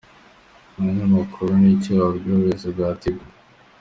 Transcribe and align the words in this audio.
Umunyamakuru: 0.77 1.51
Ni 1.61 1.69
iki 1.75 1.89
wabwira 1.97 2.33
ubuyobozi 2.35 2.65
bwa 2.73 2.89
Tigo?. 3.01 3.25